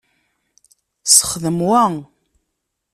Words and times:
Sexdem 1.15 1.57
wa! 1.67 1.83